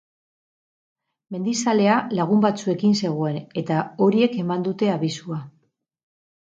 [1.35, 5.43] Mendizalea lagun batzuekin zegoen, eta horiek eman dute abisua.